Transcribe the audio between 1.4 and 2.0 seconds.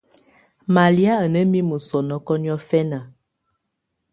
mimǝ́